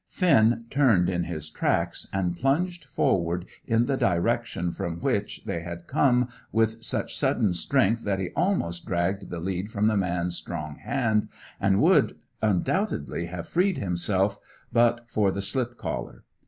Finn 0.07 0.65
turned 0.71 1.09
in 1.11 1.25
his 1.25 1.47
tracks 1.51 2.07
and 2.11 2.35
plunged 2.35 2.85
forward 2.85 3.45
in 3.67 3.85
the 3.85 3.95
direction 3.95 4.71
from 4.71 4.95
which, 4.99 5.43
they 5.45 5.61
had 5.61 5.85
come 5.85 6.27
with 6.51 6.83
such 6.83 7.15
sudden 7.15 7.53
strength 7.53 8.03
that 8.03 8.17
he 8.17 8.31
almost 8.35 8.87
dragged 8.87 9.29
the 9.29 9.37
lead 9.39 9.69
from 9.69 9.85
the 9.85 9.95
man's 9.95 10.35
strong 10.35 10.77
hand, 10.77 11.29
and 11.59 11.81
would 11.83 12.17
undoubtedly 12.41 13.27
have 13.27 13.47
freed 13.47 13.77
himself, 13.77 14.39
but 14.73 15.07
for 15.07 15.29
the 15.31 15.39
slip 15.39 15.77
collar. 15.77 16.23